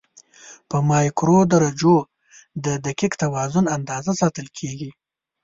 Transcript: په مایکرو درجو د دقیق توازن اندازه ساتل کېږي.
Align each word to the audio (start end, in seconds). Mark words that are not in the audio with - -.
په 0.69 0.77
مایکرو 0.91 1.39
درجو 1.53 1.95
د 2.65 2.67
دقیق 2.85 3.13
توازن 3.23 3.65
اندازه 3.75 4.11
ساتل 4.21 4.47
کېږي. 4.57 4.89